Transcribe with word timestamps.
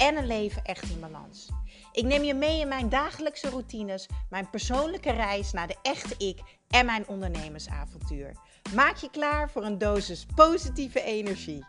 en 0.00 0.16
een 0.16 0.26
leven 0.26 0.64
echt 0.64 0.90
in 0.90 1.00
balans. 1.00 1.50
Ik 1.92 2.04
neem 2.04 2.22
je 2.22 2.34
mee 2.34 2.60
in 2.60 2.68
mijn 2.68 2.88
dagelijkse 2.88 3.50
routines, 3.50 4.08
mijn 4.30 4.50
persoonlijke 4.50 5.10
reis 5.12 5.52
naar 5.52 5.66
de 5.66 5.76
echte 5.82 6.26
ik 6.26 6.40
en 6.68 6.86
mijn 6.86 7.08
ondernemersavontuur. 7.08 8.32
Maak 8.74 8.96
je 8.96 9.10
klaar 9.10 9.50
voor 9.50 9.64
een 9.64 9.78
dosis 9.78 10.26
positieve 10.34 11.02
energie. 11.02 11.64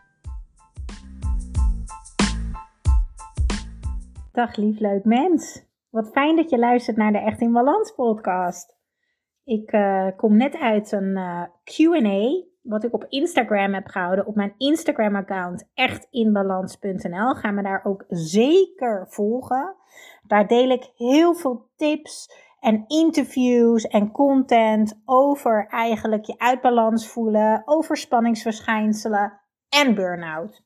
Dag 4.32 4.56
lief 4.56 4.78
leuk 4.78 5.04
mens. 5.04 5.64
Wat 5.90 6.10
fijn 6.12 6.36
dat 6.36 6.50
je 6.50 6.58
luistert 6.58 6.96
naar 6.96 7.12
de 7.12 7.18
Echt 7.18 7.40
in 7.40 7.52
Balans 7.52 7.94
podcast. 7.94 8.76
Ik 9.44 9.72
uh, 9.72 10.08
kom 10.16 10.36
net 10.36 10.56
uit 10.56 10.92
een 10.92 11.16
uh, 11.16 11.42
Q&A 11.64 12.51
wat 12.62 12.84
ik 12.84 12.94
op 12.94 13.06
Instagram 13.08 13.74
heb 13.74 13.86
gehouden, 13.86 14.26
op 14.26 14.34
mijn 14.34 14.54
Instagram-account 14.58 15.70
echtinbalans.nl. 15.74 17.34
Ga 17.34 17.50
me 17.50 17.62
daar 17.62 17.84
ook 17.84 18.04
zeker 18.08 19.06
volgen. 19.08 19.74
Daar 20.26 20.46
deel 20.46 20.70
ik 20.70 20.90
heel 20.96 21.34
veel 21.34 21.70
tips 21.76 22.28
en 22.60 22.84
interviews 22.86 23.86
en 23.86 24.10
content 24.10 25.02
over 25.04 25.66
eigenlijk 25.68 26.24
je 26.24 26.38
uitbalans 26.38 27.08
voelen, 27.08 27.62
over 27.64 27.96
spanningsverschijnselen 27.96 29.40
en 29.68 29.94
burn-out. 29.94 30.62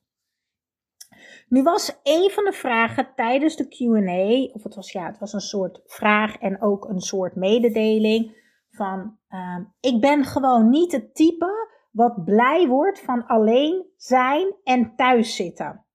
Nu 1.47 1.63
was 1.63 1.99
een 2.03 2.29
van 2.31 2.43
de 2.43 2.53
vragen 2.53 3.07
tijdens 3.15 3.55
de 3.55 3.67
Q&A, 3.67 4.53
of 4.53 4.63
het 4.63 4.75
was 4.75 4.91
ja, 4.91 5.05
het 5.05 5.19
was 5.19 5.33
een 5.33 5.39
soort 5.39 5.81
vraag 5.85 6.37
en 6.37 6.61
ook 6.61 6.89
een 6.89 6.99
soort 6.99 7.35
mededeling 7.35 8.45
van 8.71 9.17
uh, 9.29 9.59
ik 9.79 10.01
ben 10.01 10.25
gewoon 10.25 10.69
niet 10.69 10.91
het 10.91 11.15
type 11.15 11.67
wat 11.97 12.23
blij 12.23 12.67
wordt 12.67 12.99
van 12.99 13.25
alleen 13.25 13.85
zijn 13.95 14.53
en 14.63 14.95
thuis 14.95 15.35
zitten. 15.35 15.85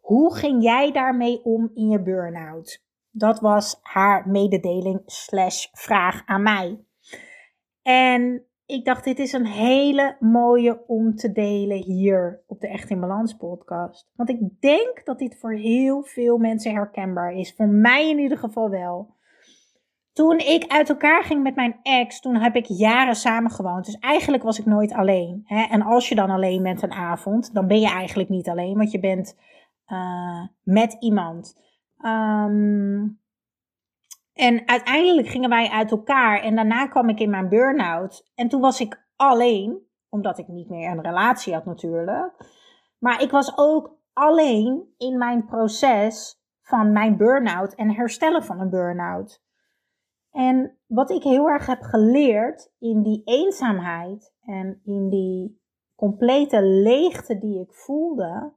Hoe 0.00 0.34
ging 0.34 0.62
jij 0.62 0.92
daarmee 0.92 1.44
om 1.44 1.70
in 1.74 1.88
je 1.88 2.02
burn-out? 2.02 2.84
Dat 3.10 3.40
was 3.40 3.78
haar 3.82 4.28
mededeling 4.28 5.02
slash 5.04 5.66
vraag 5.72 6.22
aan 6.26 6.42
mij. 6.42 6.80
En 7.82 8.46
ik 8.66 8.84
dacht, 8.84 9.04
dit 9.04 9.18
is 9.18 9.32
een 9.32 9.46
hele 9.46 10.16
mooie 10.20 10.86
om 10.86 11.14
te 11.14 11.32
delen 11.32 11.82
hier 11.82 12.42
op 12.46 12.60
de 12.60 12.68
Echt 12.68 12.90
in 12.90 13.00
Balans 13.00 13.34
podcast. 13.36 14.10
Want 14.16 14.28
ik 14.28 14.60
denk 14.60 15.04
dat 15.04 15.18
dit 15.18 15.38
voor 15.38 15.52
heel 15.52 16.02
veel 16.02 16.38
mensen 16.38 16.74
herkenbaar 16.74 17.32
is. 17.32 17.54
Voor 17.54 17.68
mij 17.68 18.10
in 18.10 18.18
ieder 18.18 18.38
geval 18.38 18.70
wel. 18.70 19.15
Toen 20.16 20.38
ik 20.38 20.64
uit 20.68 20.88
elkaar 20.88 21.24
ging 21.24 21.42
met 21.42 21.54
mijn 21.54 21.78
ex, 21.82 22.20
toen 22.20 22.36
heb 22.36 22.56
ik 22.56 22.66
jaren 22.66 23.14
samen 23.14 23.50
gewoond. 23.50 23.84
Dus 23.84 23.98
eigenlijk 23.98 24.42
was 24.42 24.58
ik 24.58 24.66
nooit 24.66 24.92
alleen. 24.92 25.42
Hè? 25.44 25.62
En 25.62 25.82
als 25.82 26.08
je 26.08 26.14
dan 26.14 26.30
alleen 26.30 26.62
bent 26.62 26.82
een 26.82 26.92
avond, 26.92 27.54
dan 27.54 27.66
ben 27.66 27.80
je 27.80 27.88
eigenlijk 27.88 28.28
niet 28.28 28.48
alleen, 28.48 28.76
want 28.76 28.90
je 28.90 29.00
bent 29.00 29.38
uh, 29.88 30.46
met 30.62 30.96
iemand. 31.00 31.60
Um, 31.98 33.20
en 34.32 34.68
uiteindelijk 34.68 35.28
gingen 35.28 35.50
wij 35.50 35.68
uit 35.68 35.90
elkaar 35.90 36.40
en 36.40 36.54
daarna 36.54 36.86
kwam 36.86 37.08
ik 37.08 37.20
in 37.20 37.30
mijn 37.30 37.48
burn-out. 37.48 38.30
En 38.34 38.48
toen 38.48 38.60
was 38.60 38.80
ik 38.80 39.06
alleen, 39.16 39.78
omdat 40.08 40.38
ik 40.38 40.48
niet 40.48 40.68
meer 40.68 40.90
een 40.90 41.02
relatie 41.02 41.54
had 41.54 41.64
natuurlijk. 41.64 42.32
Maar 42.98 43.22
ik 43.22 43.30
was 43.30 43.58
ook 43.58 43.98
alleen 44.12 44.94
in 44.98 45.18
mijn 45.18 45.44
proces 45.44 46.42
van 46.62 46.92
mijn 46.92 47.16
burn-out 47.16 47.74
en 47.74 47.94
herstellen 47.94 48.44
van 48.44 48.60
een 48.60 48.70
burn-out. 48.70 49.44
En 50.36 50.78
wat 50.86 51.10
ik 51.10 51.22
heel 51.22 51.48
erg 51.48 51.66
heb 51.66 51.82
geleerd 51.82 52.72
in 52.78 53.02
die 53.02 53.22
eenzaamheid 53.24 54.34
en 54.42 54.80
in 54.84 55.08
die 55.08 55.60
complete 55.94 56.62
leegte 56.62 57.38
die 57.38 57.60
ik 57.60 57.74
voelde, 57.74 58.52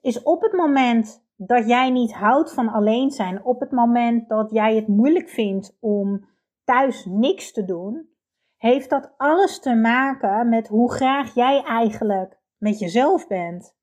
is 0.00 0.22
op 0.22 0.42
het 0.42 0.52
moment 0.52 1.26
dat 1.36 1.68
jij 1.68 1.90
niet 1.90 2.12
houdt 2.12 2.52
van 2.52 2.68
alleen 2.68 3.10
zijn, 3.10 3.44
op 3.44 3.60
het 3.60 3.70
moment 3.70 4.28
dat 4.28 4.50
jij 4.50 4.76
het 4.76 4.88
moeilijk 4.88 5.28
vindt 5.28 5.76
om 5.80 6.28
thuis 6.64 7.04
niks 7.04 7.52
te 7.52 7.64
doen, 7.64 8.08
heeft 8.56 8.90
dat 8.90 9.14
alles 9.16 9.60
te 9.60 9.74
maken 9.74 10.48
met 10.48 10.68
hoe 10.68 10.92
graag 10.92 11.34
jij 11.34 11.62
eigenlijk 11.62 12.38
met 12.56 12.78
jezelf 12.78 13.26
bent. 13.26 13.76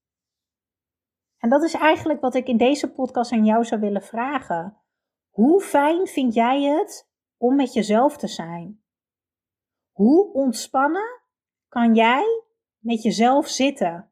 En 1.38 1.50
dat 1.50 1.64
is 1.64 1.74
eigenlijk 1.74 2.22
wat 2.22 2.36
ik 2.36 2.48
in 2.48 2.58
deze 2.58 2.92
podcast 2.92 3.32
aan 3.32 3.46
jou 3.46 3.64
zou 3.64 3.82
willen 3.82 4.04
vragen. 4.04 4.78
Hoe 5.30 5.62
fijn 5.62 6.08
vind 6.08 6.34
jij 6.34 6.62
het 6.62 7.10
om 7.42 7.56
met 7.56 7.74
jezelf 7.74 8.18
te 8.18 8.28
zijn? 8.28 8.84
Hoe 9.92 10.34
ontspannen 10.34 11.22
kan 11.68 11.96
jij 11.96 12.44
met 12.78 13.02
jezelf 13.02 13.48
zitten? 13.48 14.12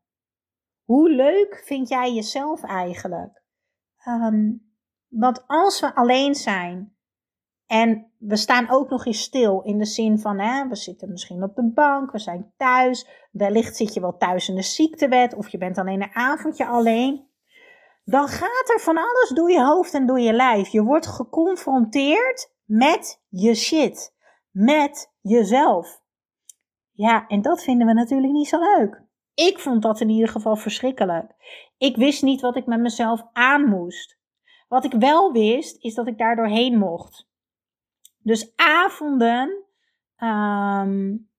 Hoe 0.84 1.10
leuk 1.10 1.62
vind 1.66 1.90
jij 1.90 2.14
jezelf 2.14 2.64
eigenlijk? 2.64 3.44
Um, 4.08 4.74
want 5.08 5.44
als 5.48 5.80
we 5.80 5.96
alleen 5.96 6.36
zijn 6.36 6.96
en 7.66 8.12
we 8.18 8.36
staan 8.36 8.70
ook 8.70 8.90
nog 8.90 9.06
eens 9.06 9.22
stil 9.22 9.62
in 9.62 9.78
de 9.78 9.86
zin 9.86 10.20
van, 10.20 10.40
hè, 10.40 10.68
we 10.68 10.76
zitten 10.76 11.12
misschien 11.12 11.44
op 11.44 11.56
de 11.56 11.72
bank, 11.74 12.12
we 12.12 12.20
zijn 12.20 12.54
thuis, 12.58 13.08
wellicht 13.32 13.76
zit 13.76 13.94
je 13.94 14.00
wel 14.00 14.18
thuis 14.18 14.50
in 14.50 14.56
de 14.56 14.62
ziektewet 14.62 15.34
of 15.34 15.50
je 15.50 15.58
bent 15.58 15.78
alleen 15.78 16.02
een 16.02 16.16
avondje 16.16 16.66
alleen. 16.66 17.28
Dan 18.04 18.28
gaat 18.28 18.70
er 18.74 18.80
van 18.80 18.98
alles 18.98 19.32
door 19.34 19.52
je 19.52 19.64
hoofd 19.64 19.94
en 19.94 20.06
door 20.06 20.20
je 20.20 20.34
lijf. 20.34 20.68
Je 20.68 20.84
wordt 20.84 21.08
geconfronteerd 21.08 22.58
met 22.70 23.22
je 23.28 23.56
shit, 23.56 24.14
met 24.52 25.14
jezelf. 25.22 26.02
Ja, 26.92 27.28
en 27.28 27.42
dat 27.42 27.64
vinden 27.64 27.88
we 27.88 27.94
natuurlijk 27.94 28.32
niet 28.32 28.48
zo 28.48 28.60
leuk. 28.60 29.04
Ik 29.34 29.60
vond 29.60 29.82
dat 29.82 30.00
in 30.00 30.10
ieder 30.10 30.30
geval 30.30 30.56
verschrikkelijk. 30.56 31.32
Ik 31.78 31.96
wist 31.96 32.24
niet 32.24 32.42
wat 32.42 32.56
ik 32.56 32.66
met 32.66 32.80
mezelf 32.80 33.24
aan 33.34 33.66
moest. 33.66 34.18
Wat 34.68 34.86
ik 34.86 34.94
wel 34.94 35.32
wist, 35.32 35.84
is 35.84 35.94
dat 35.94 36.08
ik 36.08 36.18
daar 36.18 36.36
doorheen 36.36 36.78
mocht. 36.78 37.28
Dus 38.18 38.54
avonden 38.56 39.66
um, 40.18 41.30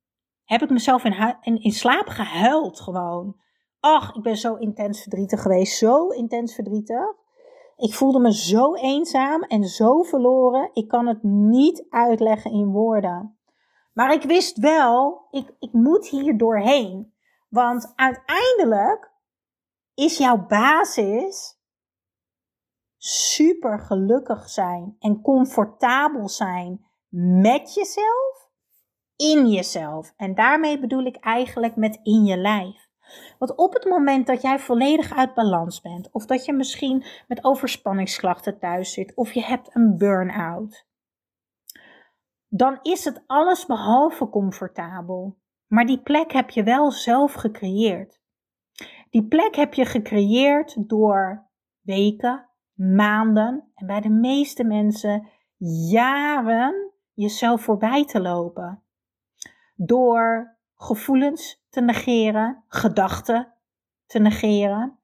heb 0.44 0.62
ik 0.62 0.70
mezelf 0.70 1.04
in, 1.04 1.36
in, 1.40 1.62
in 1.62 1.72
slaap 1.72 2.08
gehuild 2.08 2.80
gewoon. 2.80 3.40
Ach, 3.80 4.14
ik 4.14 4.22
ben 4.22 4.36
zo 4.36 4.54
intens 4.54 5.02
verdrietig 5.02 5.42
geweest. 5.42 5.76
Zo 5.76 6.08
intens 6.08 6.54
verdrietig. 6.54 7.14
Ik 7.80 7.94
voelde 7.94 8.18
me 8.18 8.32
zo 8.32 8.74
eenzaam 8.74 9.42
en 9.42 9.64
zo 9.64 10.02
verloren. 10.02 10.70
Ik 10.72 10.88
kan 10.88 11.06
het 11.06 11.22
niet 11.22 11.86
uitleggen 11.90 12.50
in 12.50 12.70
woorden. 12.70 13.38
Maar 13.92 14.12
ik 14.12 14.22
wist 14.22 14.58
wel, 14.58 15.26
ik, 15.30 15.54
ik 15.58 15.72
moet 15.72 16.08
hier 16.08 16.36
doorheen. 16.38 17.14
Want 17.48 17.92
uiteindelijk 17.94 19.12
is 19.94 20.18
jouw 20.18 20.46
basis 20.46 21.58
super 22.96 23.78
gelukkig 23.78 24.48
zijn 24.48 24.96
en 24.98 25.20
comfortabel 25.20 26.28
zijn 26.28 26.86
met 27.08 27.74
jezelf, 27.74 28.50
in 29.16 29.46
jezelf. 29.46 30.12
En 30.16 30.34
daarmee 30.34 30.80
bedoel 30.80 31.04
ik 31.04 31.16
eigenlijk 31.16 31.76
met 31.76 32.00
in 32.02 32.24
je 32.24 32.36
lijf. 32.36 32.89
Want 33.40 33.54
op 33.56 33.72
het 33.72 33.84
moment 33.84 34.26
dat 34.26 34.42
jij 34.42 34.58
volledig 34.58 35.16
uit 35.16 35.34
balans 35.34 35.80
bent, 35.80 36.10
of 36.10 36.26
dat 36.26 36.44
je 36.44 36.52
misschien 36.52 37.04
met 37.28 37.44
overspanningsklachten 37.44 38.58
thuis 38.58 38.92
zit, 38.92 39.14
of 39.14 39.32
je 39.32 39.42
hebt 39.42 39.74
een 39.74 39.96
burn-out, 39.96 40.86
dan 42.48 42.78
is 42.82 43.04
het 43.04 43.22
alles 43.26 43.66
behalve 43.66 44.28
comfortabel. 44.28 45.38
Maar 45.66 45.86
die 45.86 46.02
plek 46.02 46.32
heb 46.32 46.50
je 46.50 46.62
wel 46.62 46.90
zelf 46.90 47.32
gecreëerd. 47.32 48.20
Die 49.10 49.28
plek 49.28 49.54
heb 49.54 49.74
je 49.74 49.84
gecreëerd 49.84 50.88
door 50.88 51.48
weken, 51.80 52.48
maanden 52.74 53.70
en 53.74 53.86
bij 53.86 54.00
de 54.00 54.10
meeste 54.10 54.64
mensen 54.64 55.28
jaren 55.90 56.92
jezelf 57.14 57.62
voorbij 57.62 58.04
te 58.04 58.20
lopen. 58.20 58.82
Door 59.74 60.58
gevoelens 60.80 61.64
te 61.68 61.80
negeren, 61.80 62.64
gedachten 62.68 63.54
te 64.06 64.18
negeren 64.18 64.98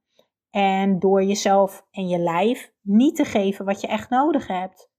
en 0.50 0.98
door 0.98 1.22
jezelf 1.22 1.86
en 1.90 2.08
je 2.08 2.18
lijf 2.18 2.72
niet 2.80 3.16
te 3.16 3.24
geven 3.24 3.64
wat 3.64 3.80
je 3.80 3.86
echt 3.86 4.10
nodig 4.10 4.46
hebt. 4.46 4.90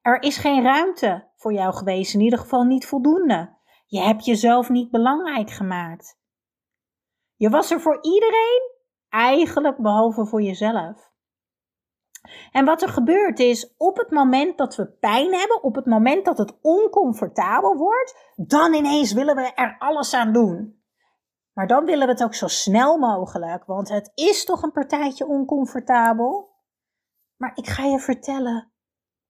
Er 0.00 0.22
is 0.22 0.36
geen 0.36 0.62
ruimte 0.62 1.28
voor 1.36 1.52
jou 1.52 1.74
geweest, 1.74 2.14
in 2.14 2.20
ieder 2.20 2.38
geval 2.38 2.62
niet 2.62 2.86
voldoende. 2.86 3.56
Je 3.86 4.00
hebt 4.00 4.24
jezelf 4.24 4.68
niet 4.68 4.90
belangrijk 4.90 5.50
gemaakt. 5.50 6.20
Je 7.36 7.50
was 7.50 7.70
er 7.70 7.80
voor 7.80 7.98
iedereen, 8.02 8.70
eigenlijk 9.08 9.76
behalve 9.76 10.26
voor 10.26 10.42
jezelf. 10.42 11.11
En 12.52 12.64
wat 12.64 12.82
er 12.82 12.88
gebeurt 12.88 13.38
is, 13.38 13.74
op 13.76 13.96
het 13.96 14.10
moment 14.10 14.58
dat 14.58 14.76
we 14.76 14.86
pijn 14.86 15.34
hebben, 15.34 15.62
op 15.62 15.74
het 15.74 15.86
moment 15.86 16.24
dat 16.24 16.38
het 16.38 16.58
oncomfortabel 16.60 17.76
wordt, 17.76 18.32
dan 18.36 18.74
ineens 18.74 19.12
willen 19.12 19.36
we 19.36 19.52
er 19.54 19.76
alles 19.78 20.14
aan 20.14 20.32
doen. 20.32 20.82
Maar 21.52 21.66
dan 21.66 21.84
willen 21.84 22.06
we 22.06 22.12
het 22.12 22.22
ook 22.22 22.34
zo 22.34 22.46
snel 22.46 22.98
mogelijk, 22.98 23.64
want 23.64 23.88
het 23.88 24.12
is 24.14 24.44
toch 24.44 24.62
een 24.62 24.72
partijtje 24.72 25.26
oncomfortabel. 25.26 26.50
Maar 27.36 27.52
ik 27.54 27.66
ga 27.66 27.84
je 27.84 27.98
vertellen, 27.98 28.72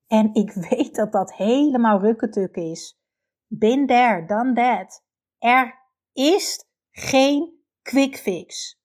en 0.06 0.34
ik 0.34 0.52
weet 0.70 0.94
dat 0.94 1.12
dat 1.12 1.34
helemaal 1.34 2.00
rukketuk 2.00 2.56
is. 2.56 3.00
Been 3.46 3.86
there, 3.86 4.26
done 4.26 4.52
that. 4.52 5.04
Er 5.38 5.74
is 6.12 6.64
geen 6.90 7.52
quick 7.82 8.16
fix. 8.16 8.80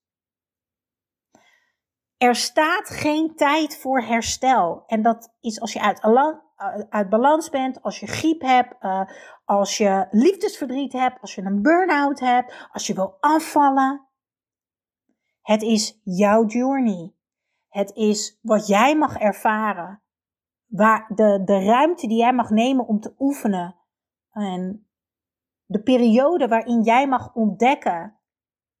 Er 2.18 2.34
staat 2.34 2.90
geen 2.90 3.34
tijd 3.34 3.78
voor 3.78 4.00
herstel. 4.00 4.82
En 4.86 5.02
dat 5.02 5.34
is 5.40 5.60
als 5.60 5.72
je 5.72 5.80
uit, 5.80 6.02
uit 6.88 7.08
balans 7.08 7.50
bent, 7.50 7.82
als 7.82 8.00
je 8.00 8.06
griep 8.06 8.40
hebt, 8.40 8.84
uh, 8.84 9.02
als 9.44 9.76
je 9.76 10.06
liefdesverdriet 10.10 10.92
hebt, 10.92 11.20
als 11.20 11.34
je 11.34 11.42
een 11.42 11.62
burn-out 11.62 12.20
hebt, 12.20 12.68
als 12.72 12.86
je 12.86 12.94
wil 12.94 13.16
afvallen. 13.20 14.08
Het 15.42 15.62
is 15.62 16.00
jouw 16.02 16.44
journey. 16.46 17.14
Het 17.68 17.94
is 17.94 18.38
wat 18.42 18.66
jij 18.66 18.96
mag 18.96 19.16
ervaren. 19.16 20.02
Waar 20.66 21.10
de, 21.14 21.42
de 21.44 21.64
ruimte 21.64 22.06
die 22.06 22.18
jij 22.18 22.32
mag 22.32 22.50
nemen 22.50 22.86
om 22.86 23.00
te 23.00 23.14
oefenen. 23.18 23.76
En 24.30 24.88
de 25.64 25.82
periode 25.82 26.48
waarin 26.48 26.82
jij 26.82 27.08
mag 27.08 27.34
ontdekken 27.34 28.18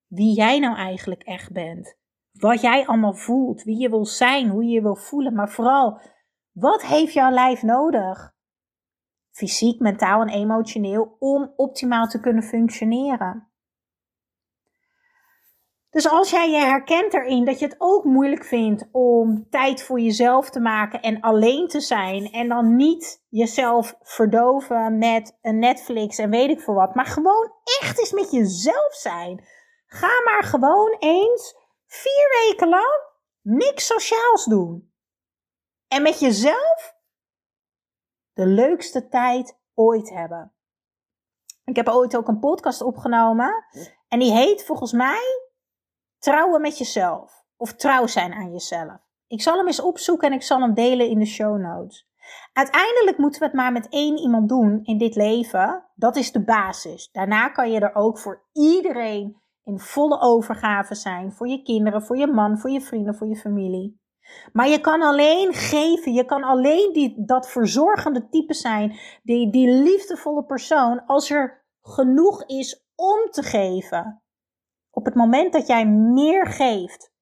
wie 0.06 0.34
jij 0.34 0.58
nou 0.58 0.76
eigenlijk 0.76 1.22
echt 1.22 1.52
bent. 1.52 1.97
Wat 2.38 2.60
jij 2.60 2.86
allemaal 2.86 3.14
voelt, 3.14 3.62
wie 3.62 3.78
je 3.78 3.88
wil 3.88 4.04
zijn, 4.04 4.48
hoe 4.48 4.64
je 4.64 4.70
je 4.70 4.82
wil 4.82 4.96
voelen, 4.96 5.34
maar 5.34 5.50
vooral, 5.50 6.00
wat 6.52 6.82
heeft 6.82 7.12
jouw 7.12 7.30
lijf 7.30 7.62
nodig? 7.62 8.32
Fysiek, 9.30 9.80
mentaal 9.80 10.20
en 10.20 10.28
emotioneel 10.28 11.16
om 11.18 11.52
optimaal 11.56 12.06
te 12.06 12.20
kunnen 12.20 12.42
functioneren. 12.42 13.48
Dus 15.90 16.08
als 16.08 16.30
jij 16.30 16.50
je 16.50 16.56
herkent 16.56 17.14
erin 17.14 17.44
dat 17.44 17.58
je 17.58 17.64
het 17.64 17.74
ook 17.78 18.04
moeilijk 18.04 18.44
vindt 18.44 18.88
om 18.92 19.46
tijd 19.50 19.82
voor 19.82 20.00
jezelf 20.00 20.50
te 20.50 20.60
maken 20.60 21.00
en 21.00 21.20
alleen 21.20 21.68
te 21.68 21.80
zijn 21.80 22.30
en 22.30 22.48
dan 22.48 22.76
niet 22.76 23.24
jezelf 23.28 23.96
verdoven 24.02 24.98
met 24.98 25.38
een 25.42 25.58
Netflix 25.58 26.18
en 26.18 26.30
weet 26.30 26.50
ik 26.50 26.60
veel 26.60 26.74
wat, 26.74 26.94
maar 26.94 27.06
gewoon 27.06 27.52
echt 27.80 27.98
eens 27.98 28.12
met 28.12 28.30
jezelf 28.30 28.94
zijn. 28.94 29.44
Ga 29.86 30.22
maar 30.24 30.42
gewoon 30.42 30.96
eens 30.98 31.56
vier 31.88 32.46
weken 32.46 32.68
lang 32.68 33.06
niks 33.40 33.86
sociaals 33.86 34.44
doen. 34.44 34.92
En 35.88 36.02
met 36.02 36.20
jezelf 36.20 36.96
de 38.32 38.46
leukste 38.46 39.08
tijd 39.08 39.58
ooit 39.74 40.10
hebben. 40.10 40.52
Ik 41.64 41.76
heb 41.76 41.88
ooit 41.88 42.16
ook 42.16 42.28
een 42.28 42.38
podcast 42.38 42.82
opgenomen 42.82 43.64
en 44.08 44.18
die 44.18 44.32
heet 44.32 44.64
volgens 44.64 44.92
mij 44.92 45.46
Trouwen 46.18 46.60
met 46.60 46.78
jezelf. 46.78 47.44
Of 47.56 47.74
trouw 47.74 48.06
zijn 48.06 48.32
aan 48.32 48.52
jezelf. 48.52 48.98
Ik 49.26 49.42
zal 49.42 49.56
hem 49.56 49.66
eens 49.66 49.80
opzoeken 49.80 50.28
en 50.28 50.34
ik 50.34 50.42
zal 50.42 50.60
hem 50.60 50.74
delen 50.74 51.08
in 51.08 51.18
de 51.18 51.26
show 51.26 51.58
notes. 51.58 52.08
Uiteindelijk 52.52 53.18
moeten 53.18 53.40
we 53.40 53.46
het 53.46 53.54
maar 53.54 53.72
met 53.72 53.88
één 53.88 54.18
iemand 54.18 54.48
doen 54.48 54.80
in 54.84 54.98
dit 54.98 55.14
leven. 55.14 55.84
Dat 55.94 56.16
is 56.16 56.32
de 56.32 56.44
basis. 56.44 57.10
Daarna 57.12 57.48
kan 57.48 57.70
je 57.70 57.80
er 57.80 57.94
ook 57.94 58.18
voor 58.18 58.42
iedereen 58.52 59.40
in 59.68 59.78
volle 59.78 60.20
overgave 60.20 60.94
zijn. 60.94 61.32
Voor 61.32 61.48
je 61.48 61.62
kinderen, 61.62 62.02
voor 62.02 62.16
je 62.16 62.26
man, 62.26 62.58
voor 62.58 62.70
je 62.70 62.80
vrienden, 62.80 63.14
voor 63.14 63.26
je 63.26 63.36
familie. 63.36 64.00
Maar 64.52 64.68
je 64.68 64.80
kan 64.80 65.02
alleen 65.02 65.52
geven, 65.52 66.12
je 66.12 66.24
kan 66.24 66.42
alleen 66.42 66.92
die, 66.92 67.24
dat 67.24 67.50
verzorgende 67.50 68.28
type 68.28 68.54
zijn, 68.54 68.98
die, 69.22 69.50
die 69.50 69.70
liefdevolle 69.70 70.44
persoon, 70.44 71.06
als 71.06 71.30
er 71.30 71.66
genoeg 71.82 72.44
is 72.44 72.86
om 72.94 73.30
te 73.30 73.42
geven. 73.42 74.22
Op 74.90 75.04
het 75.04 75.14
moment 75.14 75.52
dat 75.52 75.66
jij 75.66 75.86
meer 75.86 76.46
geeft 76.46 77.12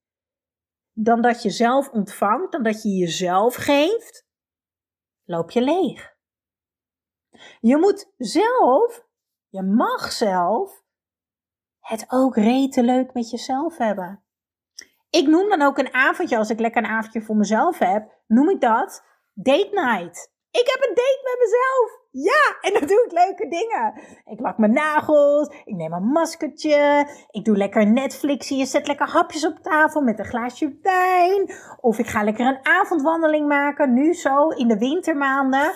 dan 0.93 1.20
dat 1.20 1.43
je 1.43 1.50
zelf 1.50 1.90
ontvangt, 1.90 2.52
dan 2.52 2.62
dat 2.62 2.82
je 2.82 2.88
jezelf 2.88 3.54
geeft, 3.54 4.26
loop 5.25 5.50
je 5.50 5.62
leeg. 5.62 6.14
Je 7.60 7.76
moet 7.76 8.12
zelf, 8.16 9.06
je 9.48 9.62
mag 9.62 10.12
zelf, 10.12 10.84
het 11.87 12.05
ook 12.09 12.37
rete 12.37 12.83
leuk 12.83 13.12
met 13.12 13.31
jezelf 13.31 13.77
hebben. 13.79 14.23
Ik 15.11 15.27
noem 15.27 15.49
dan 15.49 15.62
ook 15.62 15.79
een 15.79 15.94
avondje, 15.94 16.37
als 16.37 16.50
ik 16.50 16.61
lekker 16.61 16.83
een 16.83 16.91
avondje 16.91 17.23
voor 17.23 17.37
mezelf 17.37 17.79
heb, 17.79 18.09
noem 18.27 18.50
ik 18.50 18.61
dat 18.61 19.05
date 19.35 19.71
night. 19.73 20.35
Ik 20.50 20.67
heb 20.67 20.88
een 20.88 20.94
date 20.94 21.21
met 21.23 21.38
mezelf. 21.38 22.05
Ja, 22.11 22.56
en 22.61 22.73
dan 22.73 22.88
doe 22.88 23.05
ik 23.05 23.12
leuke 23.12 23.49
dingen. 23.49 23.94
Ik 24.25 24.41
lak 24.41 24.59
mijn 24.59 24.73
nagels, 24.73 25.49
ik 25.65 25.75
neem 25.75 25.93
een 25.93 26.06
maskertje, 26.06 27.09
ik 27.31 27.44
doe 27.44 27.56
lekker 27.56 27.87
Netflix, 27.87 28.49
je 28.49 28.67
zet 28.67 28.87
lekker 28.87 29.09
hapjes 29.09 29.47
op 29.47 29.59
tafel 29.62 30.00
met 30.00 30.19
een 30.19 30.25
glaasje 30.25 30.79
wijn. 30.82 31.50
Of 31.81 31.99
ik 31.99 32.06
ga 32.06 32.23
lekker 32.23 32.47
een 32.47 32.67
avondwandeling 32.67 33.49
maken, 33.49 33.93
nu 33.93 34.15
zo 34.15 34.49
in 34.49 34.69
de 34.69 34.79
wintermaanden. 34.79 35.73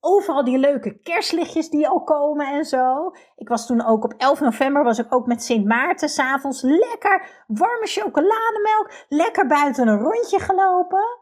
Overal 0.00 0.44
die 0.44 0.58
leuke 0.58 0.98
kerstlichtjes 0.98 1.70
die 1.70 1.88
al 1.88 2.02
komen 2.02 2.46
en 2.46 2.64
zo. 2.64 3.12
Ik 3.36 3.48
was 3.48 3.66
toen 3.66 3.84
ook 3.84 4.04
op 4.04 4.14
11 4.16 4.40
november, 4.40 4.84
was 4.84 4.98
ik 4.98 5.14
ook 5.14 5.26
met 5.26 5.42
Sint 5.42 5.66
Maarten 5.66 6.08
s'avonds 6.08 6.62
lekker 6.62 7.44
warme 7.46 7.86
chocolademelk, 7.86 9.06
lekker 9.08 9.46
buiten 9.46 9.88
een 9.88 9.98
rondje 9.98 10.38
gelopen. 10.38 11.18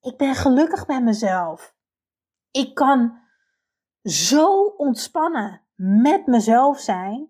Ik 0.00 0.16
ben 0.16 0.34
gelukkig 0.34 0.86
met 0.86 1.02
mezelf. 1.02 1.74
Ik 2.50 2.74
kan 2.74 3.18
zo 4.02 4.62
ontspannen 4.64 5.62
met 5.74 6.26
mezelf 6.26 6.78
zijn, 6.78 7.28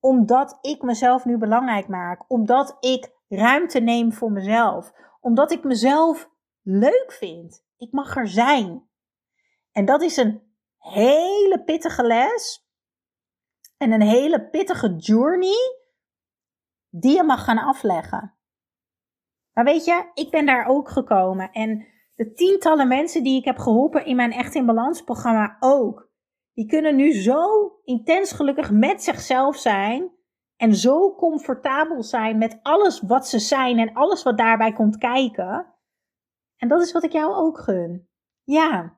omdat 0.00 0.58
ik 0.60 0.82
mezelf 0.82 1.24
nu 1.24 1.38
belangrijk 1.38 1.88
maak, 1.88 2.24
omdat 2.28 2.76
ik 2.80 3.10
ruimte 3.28 3.80
neem 3.80 4.12
voor 4.12 4.32
mezelf, 4.32 4.92
omdat 5.20 5.50
ik 5.50 5.64
mezelf 5.64 6.30
leuk 6.62 7.12
vind. 7.12 7.64
Ik 7.76 7.92
mag 7.92 8.16
er 8.16 8.28
zijn. 8.28 8.87
En 9.78 9.84
dat 9.84 10.02
is 10.02 10.16
een 10.16 10.42
hele 10.78 11.62
pittige 11.64 12.02
les 12.02 12.68
en 13.76 13.92
een 13.92 14.02
hele 14.02 14.48
pittige 14.48 14.96
journey 14.96 15.56
die 16.88 17.16
je 17.16 17.22
mag 17.22 17.44
gaan 17.44 17.58
afleggen. 17.58 18.38
Maar 19.52 19.64
weet 19.64 19.84
je, 19.84 20.10
ik 20.14 20.30
ben 20.30 20.46
daar 20.46 20.66
ook 20.66 20.88
gekomen 20.88 21.50
en 21.52 21.86
de 22.14 22.32
tientallen 22.32 22.88
mensen 22.88 23.22
die 23.22 23.38
ik 23.38 23.44
heb 23.44 23.58
geholpen 23.58 24.04
in 24.04 24.16
mijn 24.16 24.32
Echt 24.32 24.54
in 24.54 24.66
Balans 24.66 25.02
programma 25.02 25.56
ook. 25.60 26.10
Die 26.52 26.66
kunnen 26.66 26.96
nu 26.96 27.12
zo 27.12 27.72
intens 27.84 28.32
gelukkig 28.32 28.70
met 28.70 29.02
zichzelf 29.02 29.56
zijn. 29.56 30.10
En 30.56 30.74
zo 30.74 31.14
comfortabel 31.14 32.02
zijn 32.02 32.38
met 32.38 32.58
alles 32.62 33.00
wat 33.00 33.28
ze 33.28 33.38
zijn 33.38 33.78
en 33.78 33.92
alles 33.92 34.22
wat 34.22 34.38
daarbij 34.38 34.72
komt 34.72 34.96
kijken. 34.96 35.74
En 36.56 36.68
dat 36.68 36.82
is 36.82 36.92
wat 36.92 37.04
ik 37.04 37.12
jou 37.12 37.34
ook 37.34 37.58
gun. 37.58 38.08
Ja. 38.42 38.97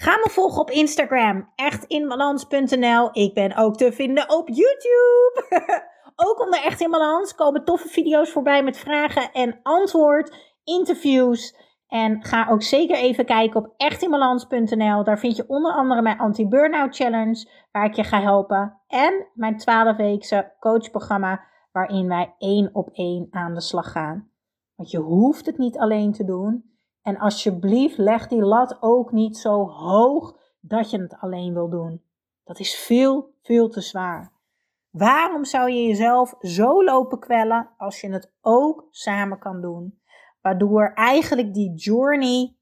Ga 0.00 0.16
me 0.16 0.30
volgen 0.30 0.60
op 0.60 0.70
Instagram, 0.70 1.48
echtinbalans.nl. 1.54 3.08
Ik 3.12 3.34
ben 3.34 3.56
ook 3.56 3.76
te 3.76 3.92
vinden 3.92 4.30
op 4.30 4.48
YouTube. 4.48 5.42
ook 6.26 6.40
onder 6.40 6.62
Echt 6.62 6.80
in 6.80 6.90
Balans 6.90 7.34
komen 7.34 7.64
toffe 7.64 7.88
video's 7.88 8.30
voorbij 8.30 8.62
met 8.62 8.78
vragen 8.78 9.32
en 9.32 9.60
antwoord, 9.62 10.36
interviews. 10.64 11.56
En 11.88 12.24
ga 12.24 12.46
ook 12.50 12.62
zeker 12.62 12.96
even 12.96 13.24
kijken 13.24 13.60
op 13.60 13.74
echtinbalans.nl. 13.76 15.04
Daar 15.04 15.18
vind 15.18 15.36
je 15.36 15.48
onder 15.48 15.72
andere 15.72 16.02
mijn 16.02 16.18
anti-burnout 16.18 16.96
challenge, 16.96 17.48
waar 17.72 17.84
ik 17.84 17.94
je 17.94 18.04
ga 18.04 18.20
helpen. 18.20 18.80
En 18.86 19.26
mijn 19.34 19.60
12-weekse 19.60 20.52
coachprogramma, 20.60 21.40
waarin 21.72 22.08
wij 22.08 22.34
één 22.38 22.70
op 22.72 22.88
één 22.92 23.26
aan 23.30 23.54
de 23.54 23.60
slag 23.60 23.92
gaan. 23.92 24.30
Want 24.76 24.90
je 24.90 24.98
hoeft 24.98 25.46
het 25.46 25.58
niet 25.58 25.78
alleen 25.78 26.12
te 26.12 26.24
doen. 26.24 26.69
En 27.02 27.18
alsjeblieft, 27.18 27.98
leg 27.98 28.28
die 28.28 28.42
lat 28.42 28.76
ook 28.80 29.12
niet 29.12 29.36
zo 29.36 29.68
hoog 29.68 30.36
dat 30.60 30.90
je 30.90 31.00
het 31.00 31.16
alleen 31.20 31.54
wil 31.54 31.68
doen. 31.68 32.02
Dat 32.44 32.58
is 32.58 32.74
veel, 32.74 33.34
veel 33.42 33.68
te 33.68 33.80
zwaar. 33.80 34.32
Waarom 34.90 35.44
zou 35.44 35.70
je 35.70 35.86
jezelf 35.86 36.34
zo 36.40 36.84
lopen 36.84 37.18
kwellen 37.18 37.70
als 37.76 38.00
je 38.00 38.12
het 38.12 38.32
ook 38.40 38.86
samen 38.90 39.38
kan 39.38 39.60
doen? 39.60 40.00
Waardoor 40.40 40.92
eigenlijk 40.94 41.54
die 41.54 41.74
journey, 41.74 42.56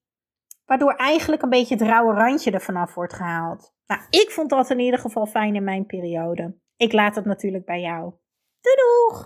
waardoor 0.66 0.94
eigenlijk 0.94 1.42
een 1.42 1.50
beetje 1.50 1.74
het 1.74 1.82
rauwe 1.82 2.14
randje 2.14 2.50
er 2.50 2.60
vanaf 2.60 2.94
wordt 2.94 3.14
gehaald. 3.14 3.74
Nou, 3.86 4.00
ik 4.10 4.30
vond 4.30 4.50
dat 4.50 4.70
in 4.70 4.78
ieder 4.78 5.00
geval 5.00 5.26
fijn 5.26 5.54
in 5.54 5.64
mijn 5.64 5.86
periode. 5.86 6.58
Ik 6.76 6.92
laat 6.92 7.14
het 7.14 7.24
natuurlijk 7.24 7.64
bij 7.64 7.80
jou. 7.80 8.12
Doei 8.60 8.76
doeg! 8.76 9.16